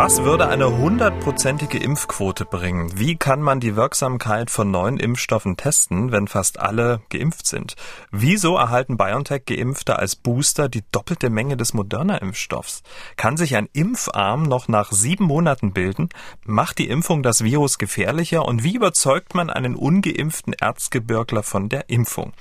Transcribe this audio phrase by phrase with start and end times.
[0.00, 2.96] Was würde eine hundertprozentige Impfquote bringen?
[2.96, 7.74] Wie kann man die Wirksamkeit von neuen Impfstoffen testen, wenn fast alle geimpft sind?
[8.12, 12.84] Wieso erhalten BioNTech-Geimpfte als Booster die doppelte Menge des Moderna-Impfstoffs?
[13.16, 16.10] Kann sich ein Impfarm noch nach sieben Monaten bilden?
[16.44, 18.44] Macht die Impfung das Virus gefährlicher?
[18.44, 22.34] Und wie überzeugt man einen ungeimpften Erzgebirgler von der Impfung?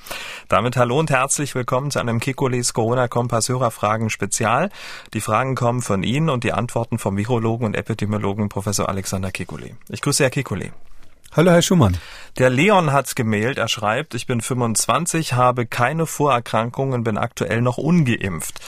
[0.47, 4.69] Damit hallo und herzlich willkommen zu einem Kekules Corona-Kompass Hörerfragen Spezial.
[5.16, 9.29] Die Fragen kommen von Ihnen und die Antworten vom Virologen Virologen und Epidemiologen Professor Alexander
[9.29, 9.75] Kekulé.
[9.88, 10.71] Ich grüße Herr Kekulé.
[11.31, 11.97] Hallo, Herr Schumann.
[12.38, 13.57] Der Leon hat gemailt.
[13.57, 18.59] Er schreibt, ich bin 25, habe keine Vorerkrankungen, bin aktuell noch ungeimpft.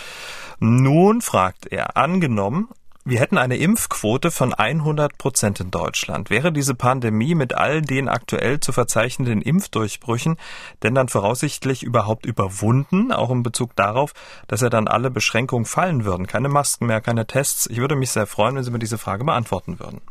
[0.60, 2.70] Nun fragt er, angenommen,
[3.10, 6.30] wir hätten eine Impfquote von 100 Prozent in Deutschland.
[6.30, 10.38] Wäre diese Pandemie mit all den aktuell zu verzeichnenden Impfdurchbrüchen
[10.84, 14.14] denn dann voraussichtlich überhaupt überwunden, auch in Bezug darauf,
[14.48, 16.28] dass ja dann alle Beschränkungen fallen würden?
[16.28, 17.68] Keine Masken mehr, keine Tests.
[17.68, 20.02] Ich würde mich sehr freuen, wenn Sie mir diese Frage beantworten würden.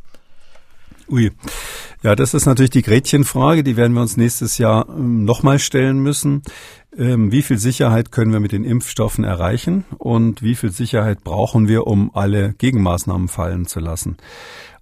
[1.10, 1.32] Ui.
[2.02, 5.98] Ja, das ist natürlich die Gretchenfrage, die werden wir uns nächstes Jahr ähm, nochmal stellen
[5.98, 6.42] müssen.
[6.96, 11.66] Ähm, wie viel Sicherheit können wir mit den Impfstoffen erreichen und wie viel Sicherheit brauchen
[11.66, 14.16] wir, um alle Gegenmaßnahmen fallen zu lassen?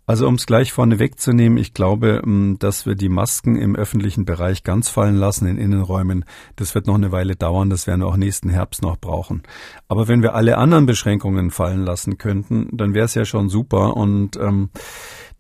[0.09, 4.25] Also um es gleich vorne wegzunehmen, ich glaube, ähm, dass wir die Masken im öffentlichen
[4.25, 6.25] Bereich ganz fallen lassen in Innenräumen.
[6.55, 9.43] Das wird noch eine Weile dauern, das werden wir auch nächsten Herbst noch brauchen.
[9.89, 13.97] Aber wenn wir alle anderen Beschränkungen fallen lassen könnten, dann wäre es ja schon super
[13.97, 14.71] und ähm,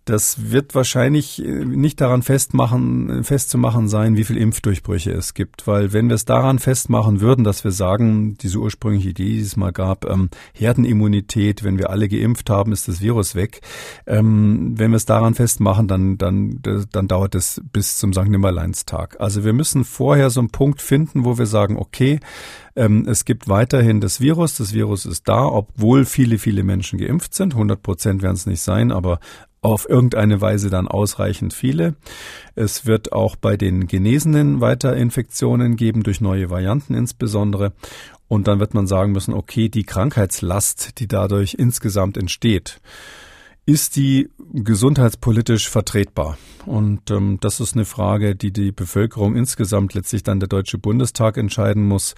[0.06, 5.92] das wird wahrscheinlich äh, nicht daran festmachen, festzumachen sein, wie viel Impfdurchbrüche es gibt, weil
[5.92, 9.72] wenn wir es daran festmachen würden, dass wir sagen, diese ursprüngliche Idee, die es mal
[9.72, 13.60] gab, ähm, Herdenimmunität, wenn wir alle geimpft haben, ist das Virus weg.
[14.06, 18.28] Ähm, wenn wir es daran festmachen, dann dann dann dauert es bis zum St.
[18.28, 19.20] Nimmerleinstag.
[19.20, 22.20] Also wir müssen vorher so einen Punkt finden, wo wir sagen, okay,
[22.76, 24.56] ähm, es gibt weiterhin das Virus.
[24.56, 27.54] Das Virus ist da, obwohl viele, viele Menschen geimpft sind.
[27.54, 29.18] 100 Prozent werden es nicht sein, aber
[29.66, 31.96] auf irgendeine Weise dann ausreichend viele.
[32.54, 37.72] Es wird auch bei den Genesenen weiter Infektionen geben, durch neue Varianten insbesondere.
[38.28, 42.80] Und dann wird man sagen müssen, okay, die Krankheitslast, die dadurch insgesamt entsteht,
[43.66, 46.38] ist die gesundheitspolitisch vertretbar?
[46.64, 51.36] Und ähm, das ist eine Frage, die die Bevölkerung insgesamt letztlich dann der Deutsche Bundestag
[51.36, 52.14] entscheiden muss,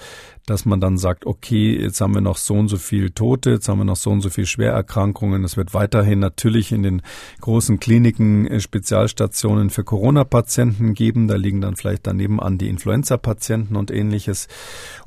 [0.51, 3.69] dass man dann sagt, okay, jetzt haben wir noch so und so viel Tote, jetzt
[3.69, 5.45] haben wir noch so und so viel Schwererkrankungen.
[5.45, 7.03] Es wird weiterhin natürlich in den
[7.41, 11.29] großen Kliniken äh, Spezialstationen für Corona-Patienten geben.
[11.29, 14.49] Da liegen dann vielleicht daneben an die Influenza-Patienten und ähnliches.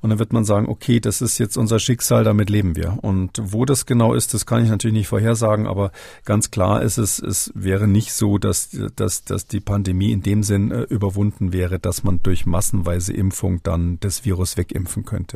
[0.01, 2.97] Und dann wird man sagen, okay, das ist jetzt unser Schicksal, damit leben wir.
[3.01, 5.91] Und wo das genau ist, das kann ich natürlich nicht vorhersagen, aber
[6.23, 10.43] Ganz klar ist es, es wäre nicht so, dass, dass, dass die Pandemie in dem
[10.43, 15.30] Sinn äh, überwunden wäre, dass man durch massenweise Impfung dann das Virus wegimpfen könnte.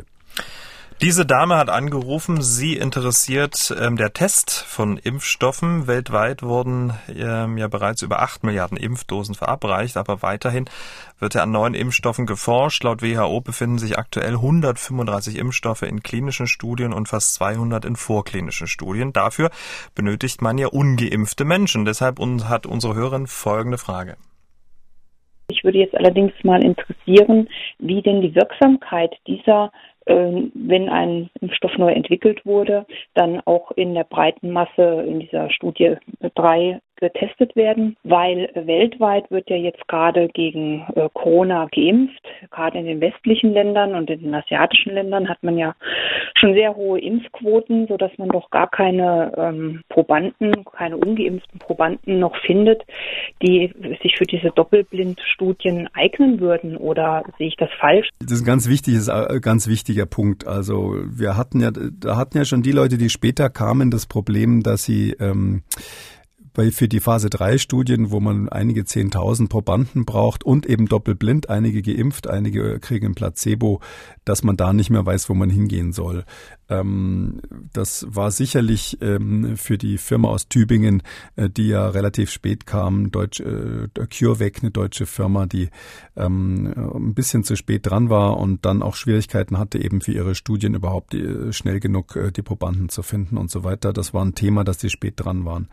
[1.02, 5.86] Diese Dame hat angerufen, sie interessiert ähm, der Test von Impfstoffen.
[5.86, 10.64] Weltweit wurden ähm, ja bereits über acht Milliarden Impfdosen verabreicht, aber weiterhin
[11.18, 12.82] wird ja an neuen Impfstoffen geforscht.
[12.82, 18.66] Laut WHO befinden sich aktuell 135 Impfstoffe in klinischen Studien und fast 200 in vorklinischen
[18.66, 19.12] Studien.
[19.12, 19.50] Dafür
[19.94, 21.84] benötigt man ja ungeimpfte Menschen.
[21.84, 24.16] Deshalb hat unsere Hörerin folgende Frage.
[25.48, 27.48] Ich würde jetzt allerdings mal interessieren,
[27.78, 29.70] wie denn die Wirksamkeit dieser
[30.06, 35.96] wenn ein Impfstoff neu entwickelt wurde, dann auch in der breiten Masse in dieser Studie
[36.34, 42.22] 3 getestet werden, weil weltweit wird ja jetzt gerade gegen äh, Corona geimpft.
[42.50, 45.74] Gerade in den westlichen Ländern und in den asiatischen Ländern hat man ja
[46.38, 52.36] schon sehr hohe Impfquoten, sodass man doch gar keine ähm, Probanden, keine ungeimpften Probanden noch
[52.44, 52.82] findet,
[53.42, 56.76] die sich für diese Doppelblindstudien eignen würden.
[56.76, 58.08] Oder sehe ich das falsch?
[58.20, 60.46] Das ist ein ganz wichtiges, äh, ganz wichtiger Punkt.
[60.46, 64.62] Also wir hatten ja, da hatten ja schon die Leute, die später kamen, das Problem,
[64.62, 65.62] dass sie ähm,
[66.56, 71.50] weil für die Phase 3 Studien, wo man einige 10.000 Probanden braucht und eben doppelblind,
[71.50, 73.80] einige geimpft, einige kriegen ein Placebo,
[74.24, 76.24] dass man da nicht mehr weiß, wo man hingehen soll.
[76.68, 77.40] Ähm,
[77.72, 81.02] das war sicherlich ähm, für die Firma aus Tübingen,
[81.36, 85.70] äh, die ja relativ spät kam, Deutsch, äh, CureVac, eine deutsche Firma, die
[86.16, 90.34] ähm, ein bisschen zu spät dran war und dann auch Schwierigkeiten hatte, eben für ihre
[90.34, 93.92] Studien überhaupt die, äh, schnell genug äh, die Probanden zu finden und so weiter.
[93.92, 95.68] Das war ein Thema, dass die spät dran waren.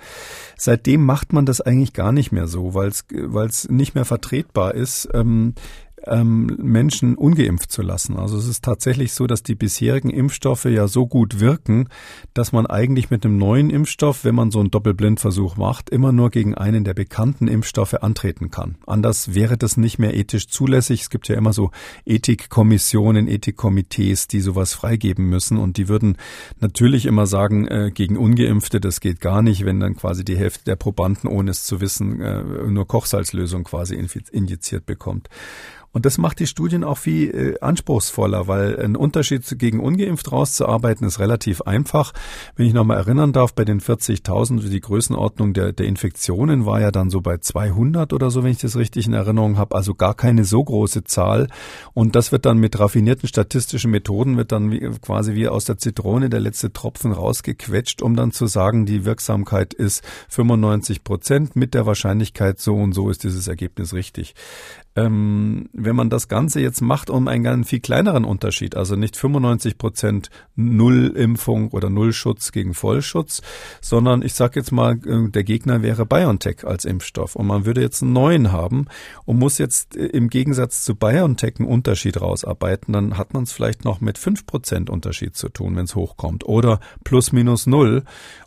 [0.74, 5.08] Seitdem macht man das eigentlich gar nicht mehr so, weil es nicht mehr vertretbar ist.
[5.14, 5.54] Ähm,
[6.08, 8.18] ähm, Menschen ungeimpft zu lassen.
[8.18, 11.88] Also es ist tatsächlich so, dass die bisherigen Impfstoffe ja so gut wirken,
[12.34, 16.30] dass man eigentlich mit einem neuen Impfstoff, wenn man so einen Doppelblindversuch macht, immer nur
[16.30, 18.76] gegen einen der bekannten Impfstoffe antreten kann.
[18.86, 21.02] Anders wäre das nicht mehr ethisch zulässig.
[21.02, 21.72] Es gibt ja immer so
[22.06, 26.18] Ethikkommissionen, Ethikkomitees, die sowas freigeben müssen und die würden
[26.60, 30.66] natürlich immer sagen, äh, gegen Ungeimpfte, das geht gar nicht, wenn dann quasi die Hälfte
[30.66, 33.96] der Probanden, ohne es zu wissen, äh, nur Kochsalzlösung quasi
[34.32, 35.30] injiziert bekommt.
[35.94, 41.06] Und das macht die Studien auch viel äh, anspruchsvoller, weil ein Unterschied gegen ungeimpft rauszuarbeiten
[41.06, 42.14] ist relativ einfach.
[42.56, 46.90] Wenn ich nochmal erinnern darf, bei den 40.000, die Größenordnung der, der Infektionen war ja
[46.90, 49.76] dann so bei 200 oder so, wenn ich das richtig in Erinnerung habe.
[49.76, 51.48] Also gar keine so große Zahl.
[51.94, 55.78] Und das wird dann mit raffinierten statistischen Methoden, wird dann wie, quasi wie aus der
[55.78, 61.76] Zitrone der letzte Tropfen rausgequetscht, um dann zu sagen, die Wirksamkeit ist 95 Prozent mit
[61.76, 64.34] der Wahrscheinlichkeit so und so ist dieses Ergebnis richtig
[64.96, 69.18] ähm, wenn man das Ganze jetzt macht um einen ganz viel kleineren Unterschied, also nicht
[69.18, 73.42] 95 Prozent Nullimpfung oder Nullschutz gegen Vollschutz,
[73.82, 77.82] sondern ich sage jetzt mal, äh, der Gegner wäre BioNTech als Impfstoff und man würde
[77.82, 78.86] jetzt einen neuen haben
[79.26, 83.52] und muss jetzt äh, im Gegensatz zu BioNTech einen Unterschied rausarbeiten, dann hat man es
[83.52, 88.04] vielleicht noch mit 5 Prozent Unterschied zu tun, wenn es hochkommt oder plus minus null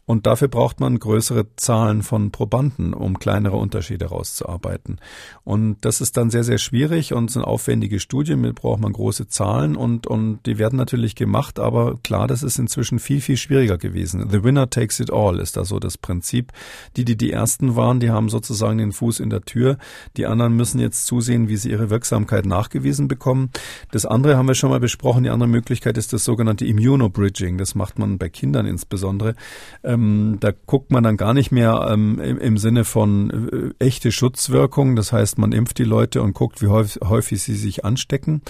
[0.06, 5.00] und dafür braucht man größere Zahlen von Probanden, um kleinere Unterschiede rauszuarbeiten.
[5.42, 9.28] Und das ist dann sehr, sehr schwierig und sind aufwendige Studien, mit braucht man große
[9.28, 13.78] Zahlen und, und die werden natürlich gemacht, aber klar, das ist inzwischen viel, viel schwieriger
[13.78, 14.28] gewesen.
[14.30, 16.52] The winner takes it all ist da so das Prinzip.
[16.96, 19.78] Die, die die ersten waren, die haben sozusagen den Fuß in der Tür.
[20.16, 23.50] Die anderen müssen jetzt zusehen, wie sie ihre Wirksamkeit nachgewiesen bekommen.
[23.90, 25.24] Das andere haben wir schon mal besprochen.
[25.24, 27.58] Die andere Möglichkeit ist das sogenannte Immunobridging.
[27.58, 29.34] Das macht man bei Kindern insbesondere.
[29.84, 34.96] Ähm, da guckt man dann gar nicht mehr ähm, im, Sinne von äh, echte Schutzwirkung.
[34.96, 38.42] Das heißt, man impft die Leute und guckt, wie häufig, häufig sie sich anstecken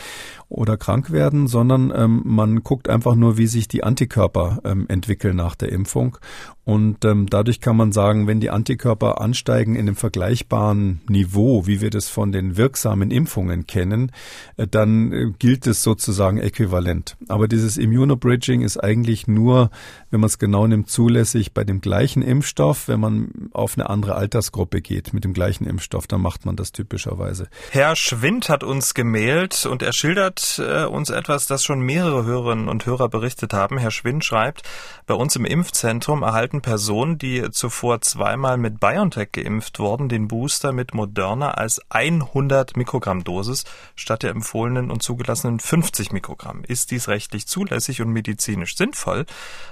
[0.48, 5.36] oder krank werden, sondern ähm, man guckt einfach nur, wie sich die Antikörper ähm, entwickeln
[5.36, 6.18] nach der Impfung.
[6.66, 11.80] Und ähm, dadurch kann man sagen, wenn die Antikörper ansteigen in einem vergleichbaren Niveau, wie
[11.80, 14.10] wir das von den wirksamen Impfungen kennen,
[14.56, 17.16] äh, dann äh, gilt es sozusagen äquivalent.
[17.28, 19.70] Aber dieses Immunobridging ist eigentlich nur,
[20.10, 22.88] wenn man es genau nimmt, zulässig bei dem gleichen Impfstoff.
[22.88, 26.72] Wenn man auf eine andere Altersgruppe geht mit dem gleichen Impfstoff, dann macht man das
[26.72, 27.46] typischerweise.
[27.70, 32.68] Herr Schwind hat uns gemailt und er schildert äh, uns etwas, das schon mehrere Hörerinnen
[32.68, 33.78] und Hörer berichtet haben.
[33.78, 34.64] Herr Schwind schreibt,
[35.06, 40.28] bei uns im Impfzentrum erhalten erhalten Personen, die zuvor zweimal mit BioNTech geimpft wurden, den
[40.28, 43.64] Booster mit Moderna als 100 Mikrogramm Dosis
[43.94, 46.62] statt der empfohlenen und zugelassenen 50 Mikrogramm.
[46.66, 49.26] Ist dies rechtlich zulässig und medizinisch sinnvoll?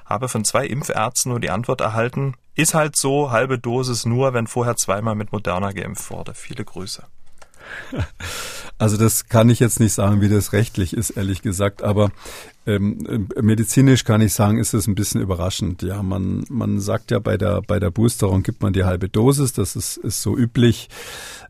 [0.05, 4.47] Habe von zwei Impfärzten nur die Antwort erhalten, ist halt so, halbe Dosis nur, wenn
[4.47, 6.35] vorher zweimal mit Moderna geimpft wurde.
[6.35, 7.05] Viele Grüße.
[8.77, 11.83] Also das kann ich jetzt nicht sagen, wie das rechtlich ist, ehrlich gesagt.
[11.85, 12.11] Aber
[12.67, 15.83] ähm, medizinisch kann ich sagen, ist es ein bisschen überraschend.
[15.83, 19.53] Ja, man, man sagt ja bei der, bei der Boosterung gibt man die halbe Dosis.
[19.53, 20.89] Das ist, ist so üblich.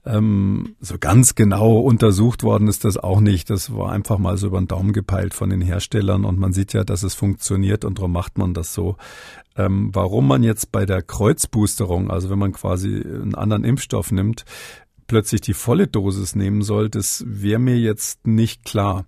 [0.04, 3.48] Ähm, so ganz genau untersucht worden ist das auch nicht.
[3.48, 6.74] Das war einfach mal so über den Daumen gepeilt von den Herstellern und man sieht
[6.74, 8.96] ja, dass es funktioniert und darum macht man das so.
[9.56, 14.44] Ähm, warum man jetzt bei der Kreuzboosterung, also wenn man quasi einen anderen Impfstoff nimmt,
[15.06, 19.06] plötzlich die volle Dosis nehmen soll, das wäre mir jetzt nicht klar.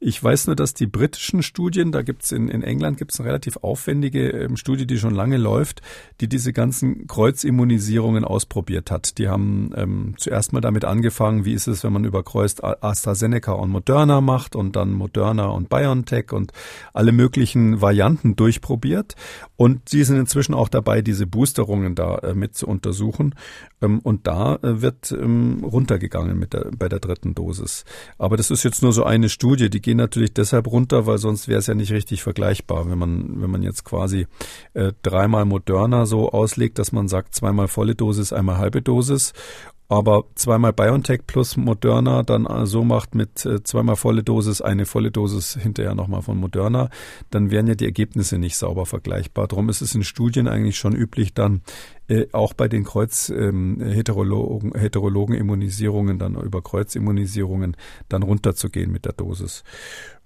[0.00, 3.56] Ich weiß nur, dass die britischen Studien, da gibt's in, in England gibt's eine relativ
[3.58, 5.82] aufwendige ähm, Studie, die schon lange läuft,
[6.20, 9.18] die diese ganzen Kreuzimmunisierungen ausprobiert hat.
[9.18, 13.70] Die haben ähm, zuerst mal damit angefangen, wie ist es, wenn man überkreuzt AstraZeneca und
[13.70, 16.52] Moderna macht und dann Moderna und BioNTech und
[16.92, 19.16] alle möglichen Varianten durchprobiert.
[19.56, 23.34] Und sie sind inzwischen auch dabei, diese Boosterungen da äh, mit zu untersuchen.
[23.82, 27.84] Ähm, und da äh, wird ähm, runtergegangen mit der, bei der dritten Dosis.
[28.16, 31.48] Aber das ist jetzt nur so eine Studie, die gehen natürlich deshalb runter, weil sonst
[31.48, 34.26] wäre es ja nicht richtig vergleichbar, wenn man, wenn man jetzt quasi
[34.74, 39.32] äh, dreimal Moderna so auslegt, dass man sagt, zweimal volle Dosis, einmal halbe Dosis
[39.88, 44.84] aber zweimal BioNTech plus Moderna dann äh, so macht mit äh, zweimal volle Dosis, eine
[44.84, 46.90] volle Dosis hinterher nochmal von Moderna,
[47.30, 49.48] dann wären ja die Ergebnisse nicht sauber vergleichbar.
[49.48, 51.62] Darum ist es in Studien eigentlich schon üblich, dann
[52.08, 57.76] äh, auch bei den Kreuz-Heterologen, ähm, Heterologen-Immunisierungen, dann über Kreuzimmunisierungen,
[58.08, 59.62] dann runterzugehen mit der Dosis.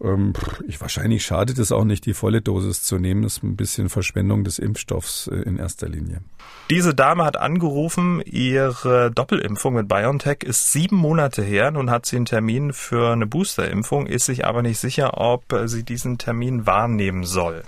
[0.01, 0.33] Ähm,
[0.69, 3.23] ich, wahrscheinlich schadet es auch nicht, die volle Dosis zu nehmen.
[3.23, 6.21] Das ist ein bisschen Verschwendung des Impfstoffs äh, in erster Linie.
[6.71, 11.73] Diese Dame hat angerufen, ihre Doppelimpfung mit BioNTech ist sieben Monate her.
[11.73, 15.85] Nun hat sie einen Termin für eine Boosterimpfung, ist sich aber nicht sicher, ob sie
[15.85, 17.62] diesen Termin wahrnehmen soll.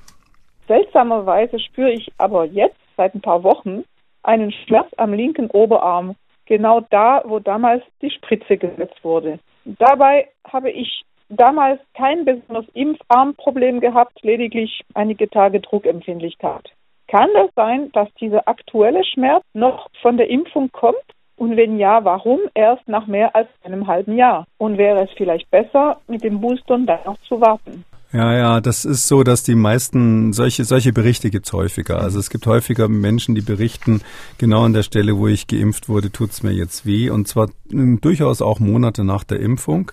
[0.68, 3.85] Seltsamerweise spüre ich aber jetzt seit ein paar Wochen
[4.25, 6.16] einen Schmerz am linken Oberarm.
[6.47, 9.38] genau da, wo damals die Spritze gesetzt wurde.
[9.64, 16.71] Dabei habe ich damals kein besonderes Impfarmproblem gehabt, lediglich einige Tage Druckempfindlichkeit.
[17.09, 20.97] Kann das sein, dass dieser aktuelle Schmerz noch von der Impfung kommt?
[21.37, 24.47] Und wenn ja, warum erst nach mehr als einem halben Jahr?
[24.59, 27.85] Und wäre es vielleicht besser, mit dem Boostern dann noch zu warten?
[28.14, 31.99] Ja, ja, das ist so, dass die meisten solche solche Berichte gibt's häufiger.
[31.99, 34.02] Also es gibt häufiger Menschen, die berichten,
[34.38, 37.11] genau an der Stelle, wo ich geimpft wurde, tut's mir jetzt weh.
[37.11, 39.90] Und zwar hm, durchaus auch Monate nach der Impfung.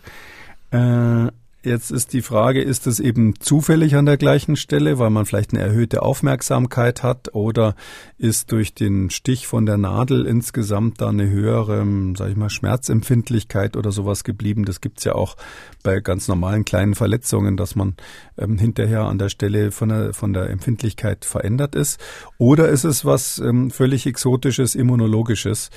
[0.70, 1.30] Äh,
[1.64, 5.54] Jetzt ist die Frage, ist es eben zufällig an der gleichen Stelle, weil man vielleicht
[5.54, 7.76] eine erhöhte Aufmerksamkeit hat oder
[8.18, 11.86] ist durch den Stich von der Nadel insgesamt da eine höhere,
[12.18, 14.66] sag ich mal, Schmerzempfindlichkeit oder sowas geblieben?
[14.66, 15.38] Das gibt's ja auch
[15.84, 17.96] bei ganz normalen kleinen Verletzungen, dass man
[18.40, 22.00] ähm, hinterher an der Stelle von der, von der Empfindlichkeit verändert ist.
[22.40, 25.70] Oder ist es was ähm, völlig exotisches, immunologisches?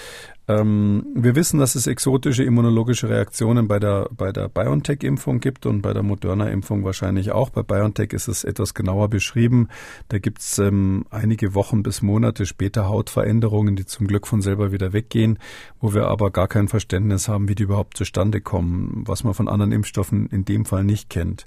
[0.47, 5.81] Ähm, wir wissen, dass es exotische immunologische Reaktionen bei der, bei der BioNTech-Impfung gibt und
[5.81, 7.49] bei der Moderna-Impfung wahrscheinlich auch.
[7.49, 9.69] Bei BioNTech ist es etwas genauer beschrieben.
[10.09, 14.71] Da gibt es ähm, einige Wochen bis Monate später Hautveränderungen, die zum Glück von selber
[14.71, 15.39] wieder weggehen,
[15.85, 19.49] wo wir aber gar kein Verständnis haben, wie die überhaupt zustande kommen, was man von
[19.49, 21.47] anderen Impfstoffen in dem Fall nicht kennt.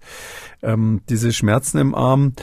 [0.61, 2.33] Ähm, diese Schmerzen im Arm,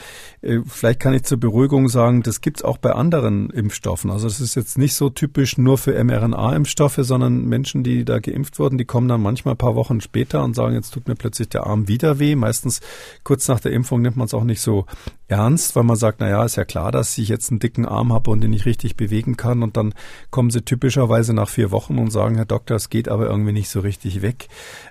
[0.41, 4.11] äh, vielleicht kann ich zur Beruhigung sagen, das gibt es auch bei anderen Impfstoffen.
[4.11, 8.19] Also das ist jetzt nicht so typisch nur für mRNA mRNA-Impfstoffe, sondern Menschen, die da
[8.19, 11.15] geimpft wurden, die kommen dann manchmal ein paar Wochen später und sagen, jetzt tut mir
[11.15, 12.35] plötzlich der Arm wieder weh.
[12.35, 12.81] Meistens
[13.23, 14.85] kurz nach der Impfung nimmt man es auch nicht so
[15.27, 18.13] ernst, weil man sagt, na ja, ist ja klar, dass ich jetzt einen dicken Arm
[18.13, 19.63] habe und den nicht richtig bewegen kann.
[19.63, 19.93] Und dann
[20.29, 23.69] kommen sie typischerweise nach vier Wochen und sagen, Herr Doktor, es geht aber irgendwie nicht
[23.69, 24.47] so richtig weg.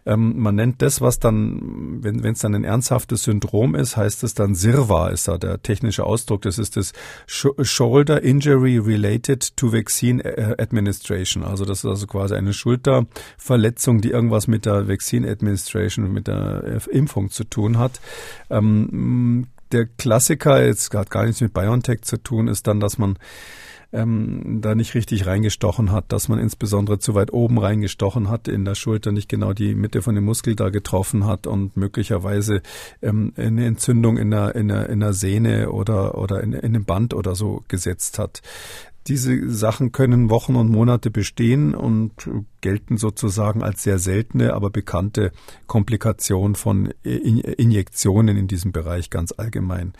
[0.07, 4.35] Ähm, man nennt das, was dann, wenn es dann ein ernsthaftes Syndrom ist, heißt es
[4.35, 6.43] dann SIRVA, ist da der technische Ausdruck.
[6.43, 6.93] Das ist das
[7.27, 11.45] Shoulder Injury Related to Vaccine äh, Administration.
[11.45, 16.65] Also das ist also quasi eine Schulterverletzung, die irgendwas mit der Vaccine Administration, mit der
[16.65, 18.01] äh, Impfung zu tun hat.
[18.51, 23.19] Ähm, der Klassiker, jetzt hat gar nichts mit BioNTech zu tun, ist dann, dass man
[23.95, 28.65] ähm, da nicht richtig reingestochen hat, dass man insbesondere zu weit oben reingestochen hat in
[28.65, 32.61] der Schulter, nicht genau die Mitte von dem Muskel da getroffen hat und möglicherweise
[33.03, 36.85] ähm, eine Entzündung in der, in der, in der Sehne oder, oder in, in einem
[36.85, 38.43] Band oder so gesetzt hat.
[39.07, 42.13] Diese Sachen können Wochen und Monate bestehen und
[42.63, 45.33] gelten sozusagen als sehr seltene, aber bekannte
[45.67, 49.93] Komplikation von Injektionen in diesem Bereich ganz allgemein.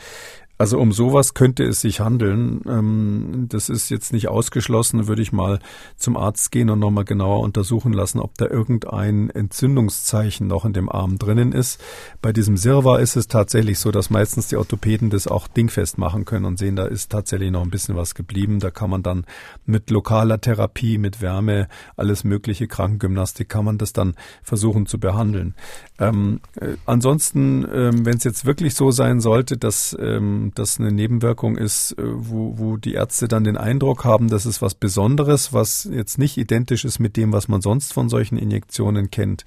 [0.57, 2.63] Also um sowas könnte es sich handeln.
[2.67, 5.09] Ähm, das ist jetzt nicht ausgeschlossen.
[5.09, 5.59] Würde ich mal
[5.97, 10.89] zum Arzt gehen und nochmal genauer untersuchen lassen, ob da irgendein Entzündungszeichen noch in dem
[10.89, 11.83] Arm drinnen ist.
[12.23, 16.25] Bei diesem Sirva ist es tatsächlich so, dass meistens die Orthopäden das auch dingfest machen
[16.25, 18.61] können und sehen, da ist tatsächlich noch ein bisschen was geblieben.
[18.61, 19.27] Da kann man dann
[19.67, 25.55] mit lokaler Therapie, mit Wärme, alles mögliche Krankengymnastik kann man das dann versuchen zu behandeln.
[25.99, 30.93] Ähm, äh, ansonsten, ähm, wenn es jetzt wirklich so sein sollte, dass ähm, das eine
[30.93, 35.53] Nebenwirkung ist, äh, wo, wo die Ärzte dann den Eindruck haben, das ist was Besonderes,
[35.53, 39.45] was jetzt nicht identisch ist mit dem, was man sonst von solchen Injektionen kennt,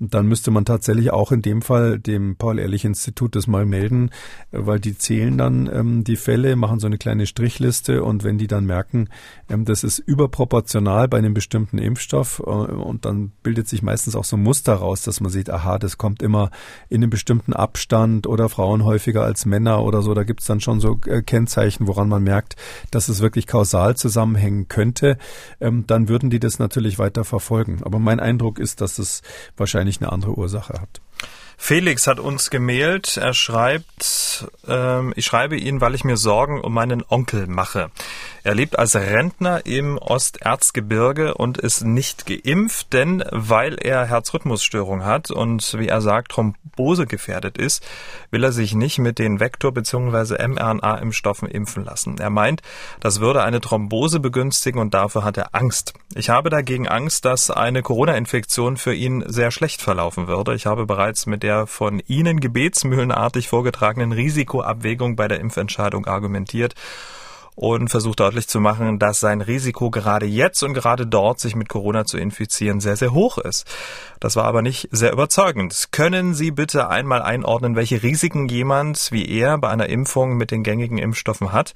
[0.00, 4.10] dann müsste man tatsächlich auch in dem Fall dem Paul-Ehrlich-Institut das mal melden,
[4.50, 8.38] äh, weil die zählen dann ähm, die Fälle, machen so eine kleine Strichliste und wenn
[8.38, 9.08] die dann merken,
[9.50, 14.24] ähm, das ist überproportional bei einem bestimmten Impfstoff äh, und dann bildet sich meistens auch
[14.24, 16.50] so ein Muster raus, dass man sieht, aha, das kommt immer
[16.88, 20.60] in einem bestimmten Abstand oder Frauen häufiger als Männer oder so, da gibt es dann
[20.60, 22.56] schon so äh, Kennzeichen, woran man merkt,
[22.90, 25.18] dass es wirklich kausal zusammenhängen könnte,
[25.60, 27.80] ähm, dann würden die das natürlich weiter verfolgen.
[27.82, 29.20] Aber mein Eindruck ist, dass es
[29.58, 31.00] wahrscheinlich wahrscheinlich eine andere Ursache hat.
[31.56, 33.18] Felix hat uns gemailt.
[33.18, 37.90] Er schreibt, ähm, ich schreibe ihn, weil ich mir Sorgen um meinen Onkel mache.
[38.42, 45.30] Er lebt als Rentner im Osterzgebirge und ist nicht geimpft, denn weil er Herzrhythmusstörung hat
[45.30, 47.86] und wie er sagt, Thrombose gefährdet ist,
[48.30, 50.46] will er sich nicht mit den Vektor- bzw.
[50.46, 52.16] mRNA-Impfstoffen impfen lassen.
[52.18, 52.62] Er meint,
[53.00, 55.92] das würde eine Thrombose begünstigen und dafür hat er Angst.
[56.14, 60.54] Ich habe dagegen Angst, dass eine Corona-Infektion für ihn sehr schlecht verlaufen würde.
[60.54, 66.74] Ich habe bereits mit der von Ihnen gebetsmühlenartig vorgetragenen Risikoabwägung bei der Impfentscheidung argumentiert
[67.60, 71.68] und versucht deutlich zu machen, dass sein Risiko gerade jetzt und gerade dort, sich mit
[71.68, 73.66] Corona zu infizieren, sehr, sehr hoch ist.
[74.18, 75.88] Das war aber nicht sehr überzeugend.
[75.92, 80.62] Können Sie bitte einmal einordnen, welche Risiken jemand wie er bei einer Impfung mit den
[80.62, 81.74] gängigen Impfstoffen hat?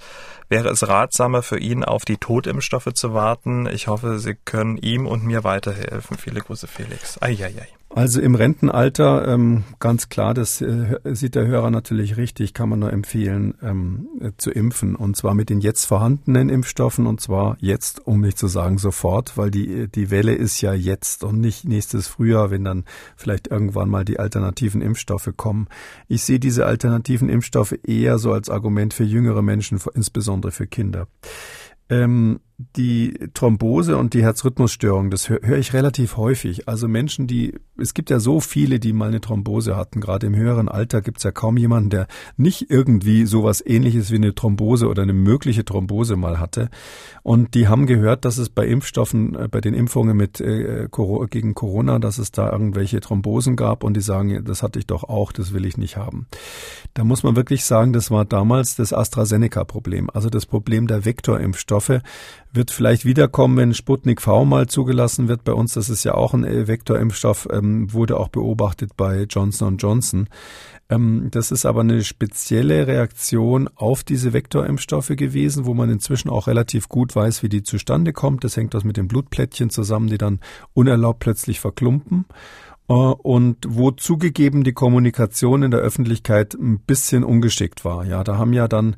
[0.48, 3.66] Wäre es ratsamer für ihn, auf die Totimpfstoffe zu warten?
[3.66, 6.16] Ich hoffe, Sie können ihm und mir weiterhelfen.
[6.16, 7.20] Viele Grüße, Felix.
[7.20, 7.68] Eieiei.
[7.96, 12.80] Also im Rentenalter, ähm, ganz klar, das äh, sieht der Hörer natürlich richtig, kann man
[12.80, 14.96] nur empfehlen, ähm, äh, zu impfen.
[14.96, 19.38] Und zwar mit den jetzt vorhandenen Impfstoffen und zwar jetzt, um nicht zu sagen sofort,
[19.38, 22.82] weil die, die Welle ist ja jetzt und nicht nächstes Frühjahr, wenn dann
[23.14, 25.68] vielleicht irgendwann mal die alternativen Impfstoffe kommen.
[26.08, 31.06] Ich sehe diese alternativen Impfstoffe eher so als Argument für jüngere Menschen, insbesondere für Kinder.
[31.90, 32.40] Ähm,
[32.76, 36.68] die Thrombose und die Herzrhythmusstörung, das höre hör ich relativ häufig.
[36.68, 40.00] Also Menschen, die, es gibt ja so viele, die mal eine Thrombose hatten.
[40.00, 44.16] Gerade im höheren Alter gibt es ja kaum jemanden, der nicht irgendwie sowas ähnliches wie
[44.16, 46.70] eine Thrombose oder eine mögliche Thrombose mal hatte.
[47.22, 50.88] Und die haben gehört, dass es bei Impfstoffen, äh, bei den Impfungen mit äh,
[51.30, 55.04] gegen Corona, dass es da irgendwelche Thrombosen gab und die sagen, das hatte ich doch
[55.04, 56.26] auch, das will ich nicht haben.
[56.94, 62.00] Da muss man wirklich sagen, das war damals das AstraZeneca-Problem, also das Problem der Vektorimpfstoffe
[62.54, 65.74] wird vielleicht wiederkommen, wenn Sputnik V mal zugelassen wird bei uns.
[65.74, 70.28] Das ist ja auch ein Vektorimpfstoff, ähm, wurde auch beobachtet bei Johnson Johnson.
[70.88, 76.46] Ähm, das ist aber eine spezielle Reaktion auf diese Vektorimpfstoffe gewesen, wo man inzwischen auch
[76.46, 78.44] relativ gut weiß, wie die zustande kommt.
[78.44, 80.40] Das hängt das mit den Blutplättchen zusammen, die dann
[80.74, 82.26] unerlaubt plötzlich verklumpen
[82.88, 88.04] äh, und wo zugegeben die Kommunikation in der Öffentlichkeit ein bisschen ungeschickt war.
[88.04, 88.96] Ja, da haben ja dann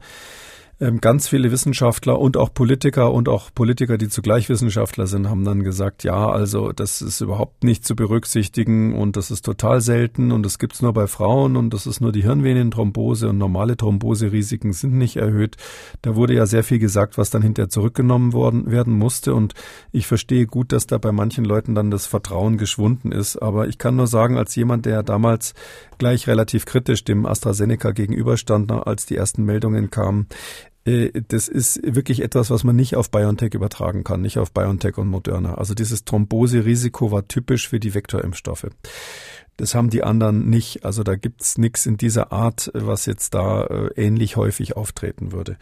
[0.79, 5.45] ähm, ganz viele Wissenschaftler und auch Politiker und auch Politiker, die zugleich Wissenschaftler sind, haben
[5.45, 10.33] dann gesagt, ja, also das ist überhaupt nicht zu berücksichtigen und das ist total selten
[10.33, 14.75] und das gibt's nur bei Frauen und das ist nur die Hirnvenenthrombose und normale Thromboserisiken
[14.75, 15.57] sind nicht erhöht.
[16.03, 19.55] Da wurde ja sehr viel gesagt, was dann hinterher zurückgenommen worden werden musste und
[19.93, 23.39] ich verstehe gut, dass da bei manchen Leuten dann das Vertrauen geschwunden ist.
[23.39, 25.55] Aber ich kann nur sagen, als jemand, der damals
[25.97, 30.27] gleich relativ kritisch dem AstraZeneca gegenüberstand, als die ersten Meldungen kamen,
[30.87, 35.09] das ist wirklich etwas, was man nicht auf BioNTech übertragen kann, nicht auf BioNTech und
[35.09, 35.55] Moderna.
[35.55, 38.69] Also dieses Thromboserisiko war typisch für die Vektorimpfstoffe.
[39.57, 40.85] Das haben die anderen nicht.
[40.85, 45.57] Also da gibt's nichts in dieser Art, was jetzt da äh, ähnlich häufig auftreten würde.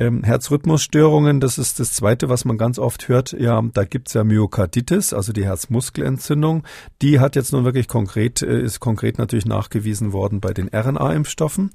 [0.00, 3.30] Ähm, Herzrhythmusstörungen, das ist das Zweite, was man ganz oft hört.
[3.30, 6.64] Ja, da gibt's ja Myokarditis, also die Herzmuskelentzündung.
[7.00, 11.70] Die hat jetzt nun wirklich konkret, äh, ist konkret natürlich nachgewiesen worden bei den RNA-Impfstoffen.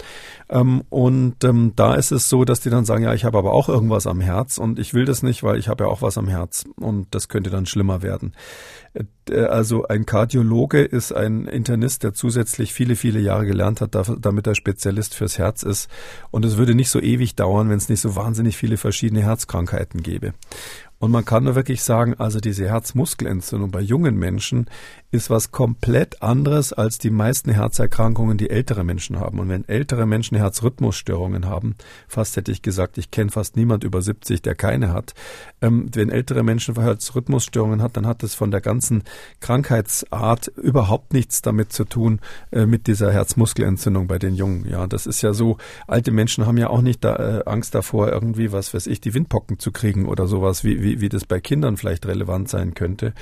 [0.49, 3.53] Ähm, und ähm, da ist es so, dass die dann sagen, ja, ich habe aber
[3.53, 6.17] auch irgendwas am Herz und ich will das nicht, weil ich habe ja auch was
[6.17, 8.33] am Herz und das könnte dann schlimmer werden.
[8.93, 14.47] Äh, also ein Kardiologe ist ein Internist, der zusätzlich viele, viele Jahre gelernt hat, damit
[14.47, 15.89] er Spezialist fürs Herz ist.
[16.31, 20.03] Und es würde nicht so ewig dauern, wenn es nicht so wahnsinnig viele verschiedene Herzkrankheiten
[20.03, 20.33] gäbe.
[20.99, 24.69] Und man kann nur wirklich sagen, also diese Herzmuskelentzündung bei jungen Menschen
[25.11, 29.39] ist was komplett anderes als die meisten Herzerkrankungen, die ältere Menschen haben.
[29.39, 31.75] Und wenn ältere Menschen Herzrhythmusstörungen haben,
[32.07, 35.15] fast hätte ich gesagt, ich kenne fast niemand über 70, der keine hat.
[35.61, 39.03] Ähm, wenn ältere Menschen Herzrhythmusstörungen hat, dann hat das von der ganzen
[39.39, 42.19] Krankheitsart überhaupt nichts damit zu tun
[42.51, 44.67] äh, mit dieser Herzmuskelentzündung bei den Jungen.
[44.69, 45.57] Ja, das ist ja so.
[45.87, 49.13] Alte Menschen haben ja auch nicht da, äh, Angst davor, irgendwie was weiß ich, die
[49.15, 53.13] Windpocken zu kriegen oder sowas, wie, wie, wie das bei Kindern vielleicht relevant sein könnte,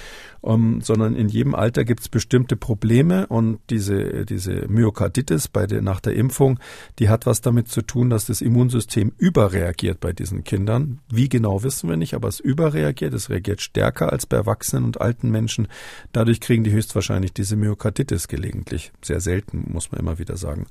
[0.42, 5.68] um, sondern in jedem Alter Alter gibt es bestimmte Probleme und diese, diese Myokarditis bei
[5.68, 6.60] der, nach der Impfung,
[6.98, 11.02] die hat was damit zu tun, dass das Immunsystem überreagiert bei diesen Kindern.
[11.08, 15.00] Wie genau wissen wir nicht, aber es überreagiert, es reagiert stärker als bei Erwachsenen und
[15.00, 15.68] alten Menschen.
[16.14, 18.92] Dadurch kriegen die höchstwahrscheinlich diese Myokarditis gelegentlich.
[19.04, 20.66] Sehr selten, muss man immer wieder sagen.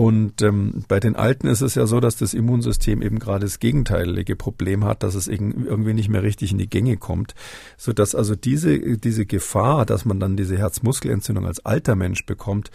[0.00, 3.58] Und ähm, bei den Alten ist es ja so, dass das Immunsystem eben gerade das
[3.58, 7.34] gegenteilige Problem hat, dass es irgendwie nicht mehr richtig in die Gänge kommt,
[7.76, 12.70] so dass also diese diese Gefahr, dass man dann diese Herzmuskelentzündung als alter Mensch bekommt,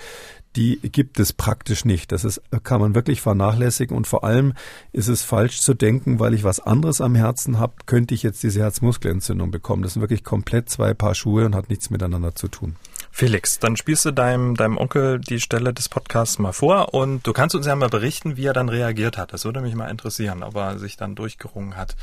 [0.56, 2.12] die gibt es praktisch nicht.
[2.12, 4.54] Das ist, kann man wirklich vernachlässigen und vor allem
[4.94, 8.42] ist es falsch zu denken, weil ich was anderes am Herzen habe, könnte ich jetzt
[8.44, 9.84] diese Herzmuskelentzündung bekommen.
[9.84, 12.76] Das sind wirklich komplett zwei Paar Schuhe und hat nichts miteinander zu tun.
[13.12, 17.34] Felix, dann spielst du deinem, deinem Onkel die Stelle des Podcasts mal vor und du
[17.34, 19.34] kannst uns ja mal berichten, wie er dann reagiert hat.
[19.34, 21.96] Das würde mich mal interessieren, ob er sich dann durchgerungen hat,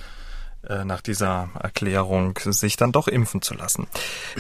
[0.85, 3.89] nach dieser Erklärung sich dann doch impfen zu lassen.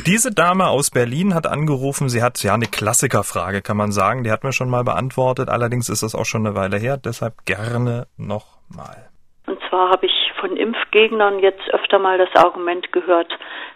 [0.06, 4.30] Diese Dame aus Berlin hat angerufen, sie hat ja eine Klassikerfrage, kann man sagen, die
[4.30, 8.06] hat mir schon mal beantwortet, allerdings ist das auch schon eine Weile her, deshalb gerne
[8.16, 9.08] nochmal.
[9.46, 13.32] Und zwar habe ich von Impfgegnern jetzt öfter mal das Argument gehört,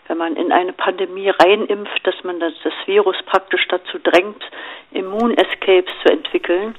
[0.09, 4.42] wenn man in eine Pandemie reinimpft, dass man das, das Virus praktisch dazu drängt,
[4.92, 6.76] Immun-Escapes zu entwickeln,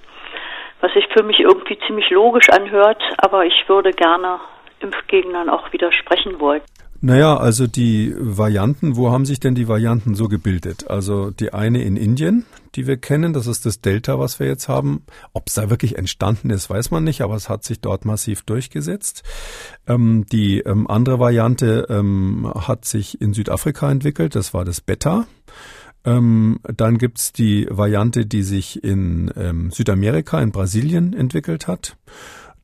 [0.80, 4.40] was sich für mich irgendwie ziemlich logisch anhört, aber ich würde gerne
[4.80, 6.62] Impfgegnern auch widersprechen wollen.
[7.00, 10.90] Naja, also die Varianten, wo haben sich denn die Varianten so gebildet?
[10.90, 14.68] Also die eine in Indien, die wir kennen, das ist das Delta, was wir jetzt
[14.68, 15.04] haben.
[15.32, 18.42] Ob es da wirklich entstanden ist, weiß man nicht, aber es hat sich dort massiv
[18.42, 19.22] durchgesetzt.
[19.88, 25.28] Ähm, die ähm, andere Variante ähm, hat sich in Südafrika entwickelt, das war das Beta.
[26.04, 31.96] Ähm, dann gibt's die Variante, die sich in ähm, Südamerika, in Brasilien entwickelt hat.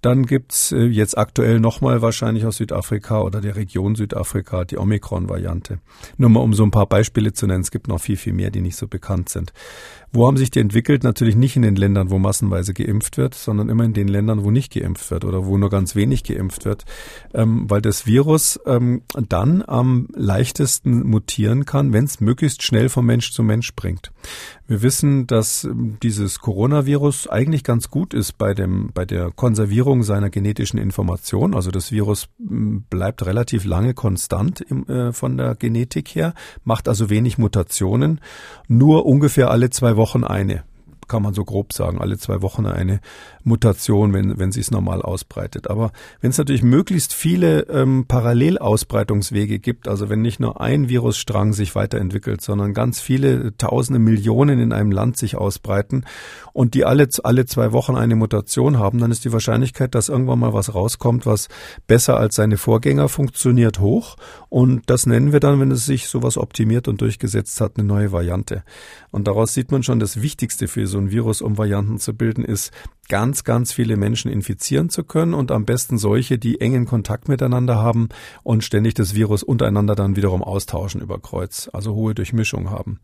[0.04, 5.80] Dann gibt's äh, jetzt aktuell nochmal wahrscheinlich aus Südafrika oder der Region Südafrika die Omikron-Variante.
[6.18, 8.52] Nur mal um so ein paar Beispiele zu nennen, es gibt noch viel, viel mehr,
[8.52, 9.54] die nicht so bekannt sind.
[10.16, 11.04] Wo haben sich die entwickelt?
[11.04, 14.52] Natürlich nicht in den Ländern, wo massenweise geimpft wird, sondern immer in den Ländern, wo
[14.52, 16.86] nicht geimpft wird oder wo nur ganz wenig geimpft wird,
[17.34, 23.08] ähm, weil das Virus ähm, dann am leichtesten mutieren kann, wenn es möglichst schnell vom
[23.08, 24.12] Mensch zu Mensch springt.
[24.68, 30.04] Wir wissen, dass ähm, dieses Coronavirus eigentlich ganz gut ist bei dem bei der Konservierung
[30.04, 31.56] seiner genetischen Information.
[31.56, 36.88] Also das Virus ähm, bleibt relativ lange konstant im, äh, von der Genetik her, macht
[36.88, 38.22] also wenig Mutationen.
[38.68, 40.66] Nur ungefähr alle zwei Wochen Wochen eine
[41.14, 43.00] kann man so grob sagen, alle zwei Wochen eine
[43.44, 45.70] Mutation, wenn, wenn sie es normal ausbreitet.
[45.70, 51.54] Aber wenn es natürlich möglichst viele ähm, Parallelausbreitungswege gibt, also wenn nicht nur ein Virusstrang
[51.54, 56.04] sich weiterentwickelt, sondern ganz viele Tausende, Millionen in einem Land sich ausbreiten
[56.52, 60.40] und die alle, alle zwei Wochen eine Mutation haben, dann ist die Wahrscheinlichkeit, dass irgendwann
[60.40, 61.48] mal was rauskommt, was
[61.86, 64.16] besser als seine Vorgänger funktioniert, hoch.
[64.50, 68.12] Und das nennen wir dann, wenn es sich sowas optimiert und durchgesetzt hat, eine neue
[68.12, 68.64] Variante.
[69.12, 72.44] Und daraus sieht man schon, das Wichtigste für so ein Virus, um Varianten zu bilden,
[72.44, 72.72] ist
[73.10, 77.76] ganz, ganz viele Menschen infizieren zu können und am besten solche, die engen Kontakt miteinander
[77.76, 78.08] haben
[78.44, 83.00] und ständig das Virus untereinander dann wiederum austauschen über Kreuz, also hohe Durchmischung haben.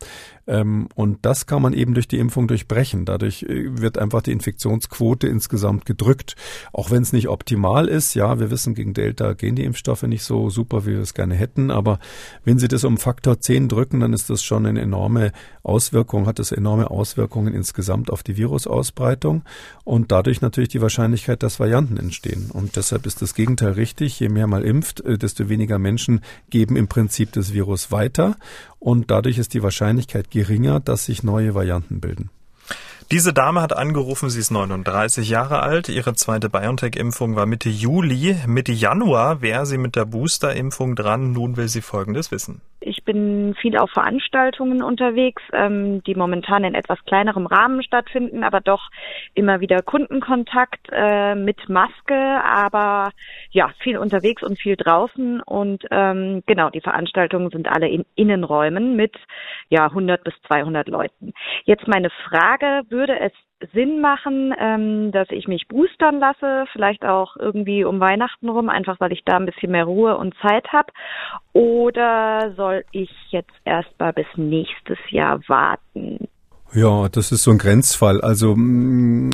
[0.48, 3.04] Ähm, und das kann man eben durch die Impfung durchbrechen.
[3.04, 6.38] Dadurch äh, wird einfach die Infektionsquote insgesamt gedrückt,
[6.72, 8.14] auch wenn es nicht optimal ist.
[8.14, 11.36] Ja, wir wissen, gegen Delta gehen die Impfstoffe nicht so super, wie wir es gerne
[11.36, 12.00] hätten, aber
[12.46, 16.40] wenn sie das um Faktor 10 drücken, dann ist das schon eine enorme Auswirkung, hat
[16.40, 17.79] das enorme Auswirkungen insgesamt
[18.10, 19.44] auf die Virusausbreitung
[19.84, 22.52] und dadurch natürlich die Wahrscheinlichkeit, dass Varianten entstehen.
[22.52, 24.20] Und deshalb ist das Gegenteil richtig.
[24.20, 28.36] Je mehr man impft, äh, desto weniger Menschen geben im Prinzip das Virus weiter
[28.80, 32.30] und dadurch ist die Wahrscheinlichkeit geringer, dass sich neue Varianten bilden.
[33.12, 35.90] Diese Dame hat angerufen, sie ist 39 Jahre alt.
[35.90, 38.38] Ihre zweite BioNTech-Impfung war Mitte Juli.
[38.46, 41.32] Mitte Januar wäre sie mit der Booster-Impfung dran.
[41.32, 42.62] Nun will sie Folgendes wissen.
[42.82, 48.62] Ich bin viel auf Veranstaltungen unterwegs, ähm, die momentan in etwas kleinerem Rahmen stattfinden, aber
[48.62, 48.90] doch
[49.34, 53.12] immer wieder Kundenkontakt äh, mit Maske, aber
[53.52, 58.96] ja, viel unterwegs und viel draußen und ähm, genau, die Veranstaltungen sind alle in Innenräumen
[58.96, 59.16] mit
[59.70, 61.34] ja 100 bis 200 Leuten.
[61.66, 63.34] Jetzt meine Frage, würde es
[63.74, 69.00] Sinn machen, ähm, dass ich mich boostern lasse, vielleicht auch irgendwie um Weihnachten rum, einfach
[69.00, 70.92] weil ich da ein bisschen mehr Ruhe und Zeit habe?
[71.54, 76.28] Oder soll ich jetzt erst mal bis nächstes Jahr warten?
[76.72, 78.22] Ja, das ist so ein Grenzfall.
[78.22, 79.32] Also mm,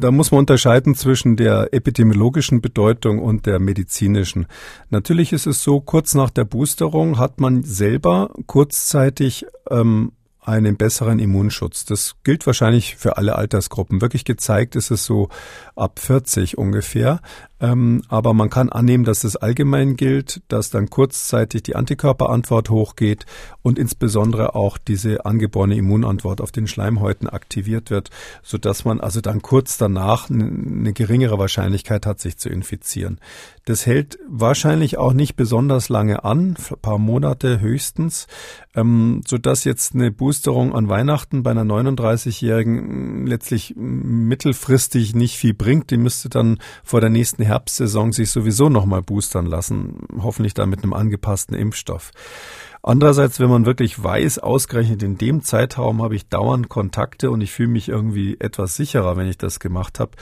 [0.00, 4.46] da muss man unterscheiden zwischen der epidemiologischen Bedeutung und der medizinischen.
[4.90, 10.12] Natürlich ist es so, kurz nach der Boosterung hat man selber kurzzeitig ähm,
[10.44, 11.84] einen besseren Immunschutz.
[11.84, 14.00] Das gilt wahrscheinlich für alle Altersgruppen.
[14.00, 15.28] Wirklich gezeigt ist es so
[15.74, 17.20] ab 40 ungefähr.
[17.60, 23.26] Ähm, aber man kann annehmen, dass es allgemein gilt, dass dann kurzzeitig die Antikörperantwort hochgeht
[23.62, 28.10] und insbesondere auch diese angeborene Immunantwort auf den Schleimhäuten aktiviert wird,
[28.42, 33.20] sodass man also dann kurz danach eine geringere Wahrscheinlichkeit hat, sich zu infizieren.
[33.66, 38.26] Das hält wahrscheinlich auch nicht besonders lange an, ein paar Monate höchstens,
[38.74, 45.90] ähm, sodass jetzt eine Boosterung an Weihnachten bei einer 39-Jährigen letztlich mittelfristig nicht viel bringt.
[45.90, 50.82] Die müsste dann vor der nächsten Herbstsaison sich sowieso nochmal boostern lassen, hoffentlich dann mit
[50.82, 52.10] einem angepassten Impfstoff.
[52.86, 57.50] Andererseits, wenn man wirklich weiß, ausgerechnet in dem Zeitraum habe ich dauernd Kontakte und ich
[57.50, 60.12] fühle mich irgendwie etwas sicherer, wenn ich das gemacht habe,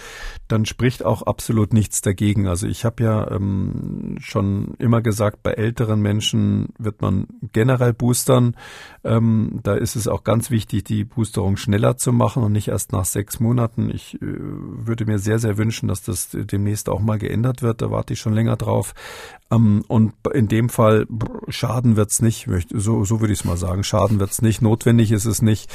[0.47, 2.47] dann spricht auch absolut nichts dagegen.
[2.47, 8.55] Also ich habe ja ähm, schon immer gesagt, bei älteren Menschen wird man generell boostern.
[9.03, 12.93] Ähm, da ist es auch ganz wichtig, die Boosterung schneller zu machen und nicht erst
[12.93, 13.91] nach sechs Monaten.
[13.91, 17.83] Ich äh, würde mir sehr, sehr wünschen, dass das demnächst auch mal geändert wird.
[17.83, 18.95] Da warte ich schon länger drauf.
[19.51, 21.09] Ähm, und in dem Fall
[21.49, 23.83] Schaden wird's nicht möchte, so, so würde ich es mal sagen.
[23.83, 25.69] Schaden wird es nicht, notwendig ist es nicht,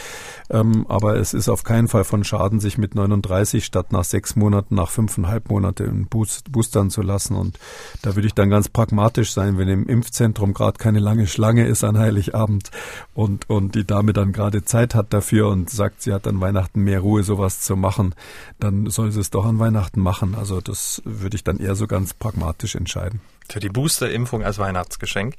[0.49, 4.35] ähm, aber es ist auf keinen Fall von Schaden, sich mit 39 statt nach sechs
[4.35, 7.35] Monaten, nach fünfeinhalb Monate in Boost, boostern zu lassen.
[7.35, 7.59] Und
[8.03, 11.83] da würde ich dann ganz pragmatisch sein, wenn im Impfzentrum gerade keine lange Schlange ist
[11.83, 12.71] an Heiligabend
[13.13, 16.83] und, und die Dame dann gerade Zeit hat dafür und sagt, sie hat an Weihnachten
[16.83, 18.13] mehr Ruhe, sowas zu machen,
[18.59, 20.35] dann soll sie es doch an Weihnachten machen.
[20.35, 23.19] Also das würde ich dann eher so ganz pragmatisch entscheiden.
[23.51, 25.35] Für die Booster-Impfung als Weihnachtsgeschenk.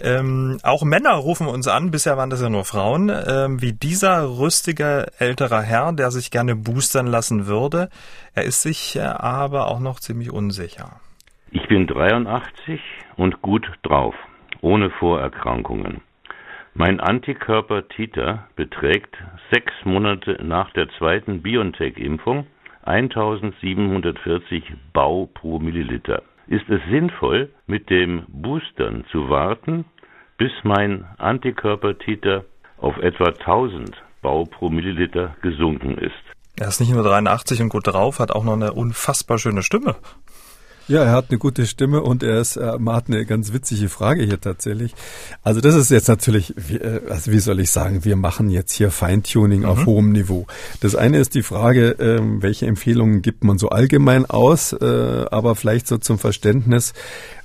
[0.00, 4.38] Ähm, auch Männer rufen uns an, bisher waren das ja nur Frauen, ähm, wie dieser
[4.38, 7.88] rüstige älterer Herr, der sich gerne boostern lassen würde.
[8.34, 11.00] Er ist sich aber auch noch ziemlich unsicher.
[11.50, 12.80] Ich bin 83
[13.16, 14.14] und gut drauf,
[14.60, 16.00] ohne Vorerkrankungen.
[16.74, 19.16] Mein Antikörper Titer beträgt
[19.52, 22.48] sechs Monate nach der zweiten BioNTech-Impfung
[22.82, 26.22] 1740 Bau pro Milliliter.
[26.46, 29.84] Ist es sinnvoll, mit dem Boostern zu warten,
[30.36, 32.44] bis mein Antikörpertiter
[32.78, 36.12] auf etwa 1000 Bau pro Milliliter gesunken ist?
[36.56, 39.96] Er ist nicht nur 83 und gut drauf, hat auch noch eine unfassbar schöne Stimme.
[40.86, 44.22] Ja, er hat eine gute Stimme und er ist, er hat eine ganz witzige Frage
[44.24, 44.94] hier tatsächlich.
[45.42, 48.72] Also das ist jetzt natürlich, wie, äh, also wie soll ich sagen, wir machen jetzt
[48.72, 49.66] hier Feintuning mhm.
[49.66, 50.46] auf hohem Niveau.
[50.80, 55.56] Das eine ist die Frage, ähm, welche Empfehlungen gibt man so allgemein aus, äh, aber
[55.56, 56.92] vielleicht so zum Verständnis.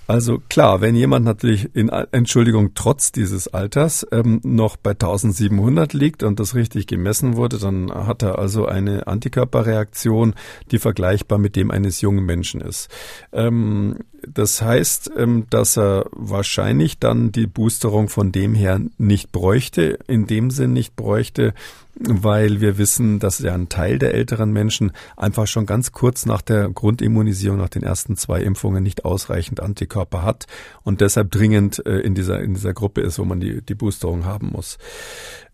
[0.10, 6.24] Also klar, wenn jemand natürlich in Entschuldigung trotz dieses Alters ähm, noch bei 1700 liegt
[6.24, 10.34] und das richtig gemessen wurde, dann hat er also eine Antikörperreaktion,
[10.72, 12.90] die vergleichbar mit dem eines jungen Menschen ist.
[13.32, 20.00] Ähm, das heißt, ähm, dass er wahrscheinlich dann die Boosterung von dem her nicht bräuchte,
[20.08, 21.54] in dem Sinn nicht bräuchte,
[22.00, 26.42] weil wir wissen, dass ja ein Teil der älteren Menschen einfach schon ganz kurz nach
[26.42, 30.46] der Grundimmunisierung, nach den ersten zwei Impfungen nicht ausreichend Antikörper hat
[30.84, 34.26] und deshalb dringend äh, in dieser, in dieser Gruppe ist, wo man die, die Boosterung
[34.26, 34.78] haben muss.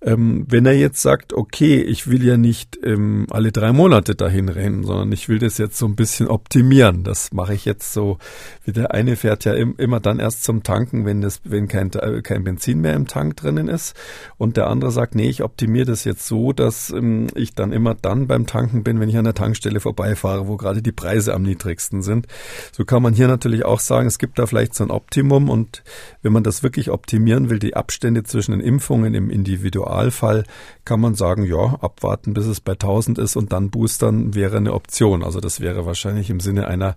[0.06, 4.50] Ähm, wenn er jetzt sagt, okay, ich will ja nicht ähm, alle drei Monate dahin
[4.50, 7.04] rennen, sondern ich will das jetzt so ein bisschen optimieren.
[7.04, 8.20] Das mache ich jetzt so,
[8.66, 11.92] wie der eine fährt ja im, immer dann erst zum Tanken, wenn das, wenn kein,
[11.94, 13.96] äh, kein Benzin mehr im Tank drinnen ist.
[14.38, 17.96] Und der andere sagt, nee, ich optimiere das jetzt so, dass ähm, ich dann immer
[17.96, 21.42] dann beim Tanken bin, wenn ich an der Tankstelle vorbeifahre, wo gerade die Preise am
[21.42, 22.28] niedrigsten sind.
[22.74, 25.82] So kann man hier natürlich auch sagen, es gibt da vielleicht so ein Optimum und
[26.22, 30.44] wenn man das wirklich optimieren will, die Abstände zwischen den Impfungen im Individual Normalfall
[30.84, 34.74] kann man sagen, ja, abwarten, bis es bei 1000 ist und dann boostern wäre eine
[34.74, 35.24] Option.
[35.24, 36.96] Also das wäre wahrscheinlich im Sinne einer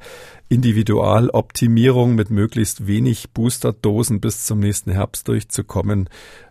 [0.48, 6.08] Individualoptimierung mit möglichst wenig Boosterdosen bis zum nächsten Herbst durchzukommen,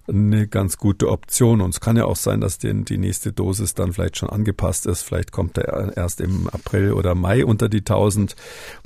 [0.07, 1.61] eine ganz gute Option.
[1.61, 4.85] Und es kann ja auch sein, dass die, die nächste Dosis dann vielleicht schon angepasst
[4.85, 5.01] ist.
[5.03, 8.35] Vielleicht kommt er erst im April oder Mai unter die 1000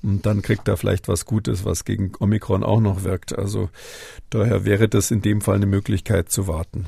[0.01, 3.37] und dann kriegt er vielleicht was Gutes, was gegen Omikron auch noch wirkt.
[3.37, 3.69] Also
[4.29, 6.87] daher wäre das in dem Fall eine Möglichkeit zu warten.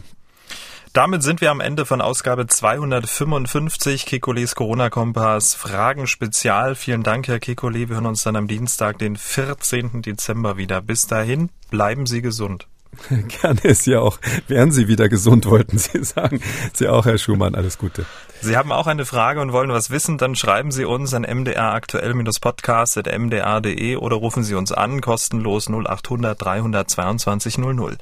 [0.94, 6.76] Damit sind wir am Ende von Ausgabe 255 Kekules Corona-Kompass Fragen Spezial.
[6.76, 7.90] Vielen Dank, Herr Kekule.
[7.90, 10.04] Wir hören uns dann am Dienstag, den 14.
[10.04, 10.84] Dezember wieder.
[10.84, 12.68] Bis dahin, bleiben Sie gesund.
[13.42, 16.42] Gerne ist ja auch, wären Sie wieder gesund, wollten Sie sagen.
[16.74, 18.06] Sie auch, Herr Schumann, alles Gute.
[18.44, 23.96] Sie haben auch eine Frage und wollen was wissen, dann schreiben Sie uns an mdraktuell-podcast.mdr.de
[23.96, 27.96] oder rufen Sie uns an, kostenlos 0800 322 00.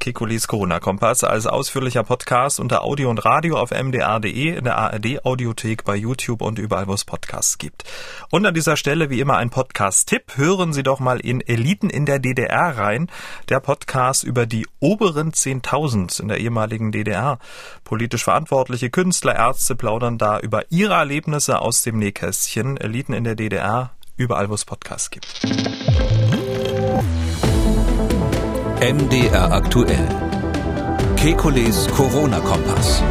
[0.00, 5.94] Kekulis Corona-Kompass als ausführlicher Podcast unter Audio und Radio auf mdr.de, in der ARD-Audiothek, bei
[5.94, 7.84] YouTube und überall, wo es Podcasts gibt.
[8.30, 10.32] Und an dieser Stelle wie immer ein Podcast-Tipp.
[10.34, 13.08] Hören Sie doch mal in Eliten in der DDR rein.
[13.48, 17.38] Der Podcast über die oberen 10.000 in der ehemaligen DDR.
[17.84, 22.76] Politisch verantwortliche Künstler, Ärzte, plaudern da über ihre Erlebnisse aus dem Nähkästchen.
[22.76, 25.28] Eliten in der DDR, überall wo es Podcasts gibt.
[28.80, 30.08] MDR aktuell.
[31.14, 33.04] Kekules Corona-Kompass.